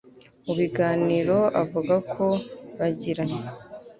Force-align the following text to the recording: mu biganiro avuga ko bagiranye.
mu 0.45 0.53
biganiro 0.59 1.37
avuga 1.61 1.95
ko 2.13 2.25
bagiranye. 2.77 3.41